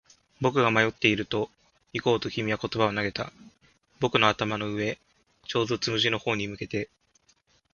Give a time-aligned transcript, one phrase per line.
[0.41, 1.51] 僕が迷っていると、
[1.93, 3.31] 行こうと君は言葉を投げた。
[3.99, 4.97] 僕の頭の上、
[5.45, 6.89] ちょうどつむじの方に向けて。